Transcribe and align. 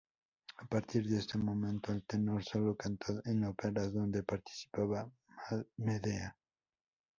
A 0.57 0.65
partir 0.65 1.05
de 1.07 1.19
ese 1.19 1.37
momento 1.37 1.93
el 1.93 2.01
tenor 2.03 2.43
sólo 2.43 2.75
cantó 2.75 3.21
en 3.23 3.43
óperas 3.45 3.93
donde 3.93 4.23
participaba 4.23 5.07
Medea. 5.77 6.35